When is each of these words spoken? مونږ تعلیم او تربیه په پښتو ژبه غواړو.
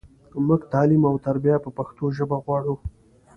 مونږ 0.47 0.61
تعلیم 0.73 1.03
او 1.09 1.15
تربیه 1.27 1.57
په 1.63 1.69
پښتو 1.77 2.05
ژبه 2.17 2.37
غواړو. 2.45 2.75